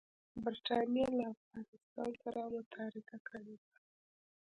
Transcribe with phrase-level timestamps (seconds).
[0.43, 3.77] برټانیې له افغانستان سره متارکه کړې وه.